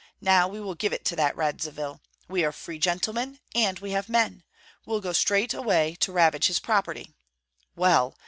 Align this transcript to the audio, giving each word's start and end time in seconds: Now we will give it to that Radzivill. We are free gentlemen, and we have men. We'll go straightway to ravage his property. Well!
Now 0.21 0.47
we 0.47 0.59
will 0.59 0.73
give 0.73 0.93
it 0.93 1.05
to 1.05 1.15
that 1.17 1.35
Radzivill. 1.37 2.01
We 2.27 2.43
are 2.43 2.51
free 2.51 2.79
gentlemen, 2.79 3.37
and 3.53 3.77
we 3.77 3.91
have 3.91 4.09
men. 4.09 4.41
We'll 4.83 4.99
go 4.99 5.13
straightway 5.13 5.93
to 5.99 6.11
ravage 6.11 6.47
his 6.47 6.57
property. 6.57 7.13
Well! 7.75 8.17